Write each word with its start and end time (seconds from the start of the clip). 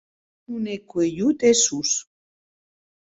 Jo 0.45 0.53
non 0.53 0.65
è 0.73 0.77
cuelhut 0.89 1.39
es 1.49 1.59
sòs! 1.65 1.91